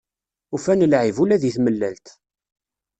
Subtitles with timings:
[0.55, 2.07] Ufan lɛib, ula di tmellalt.